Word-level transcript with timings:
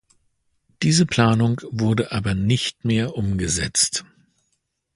Diese 0.81 1.05
Planung 1.05 1.61
wurde 1.69 2.11
aber 2.11 2.33
nicht 2.33 2.85
mehr 2.85 3.15
umgesetzt. 3.15 4.03